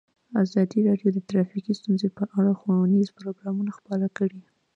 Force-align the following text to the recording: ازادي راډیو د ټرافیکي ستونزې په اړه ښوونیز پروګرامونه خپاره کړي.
ازادي 0.43 0.79
راډیو 0.87 1.09
د 1.13 1.19
ټرافیکي 1.29 1.73
ستونزې 1.79 2.09
په 2.17 2.23
اړه 2.37 2.51
ښوونیز 2.59 3.07
پروګرامونه 3.19 3.71
خپاره 3.79 4.07
کړي. 4.17 4.41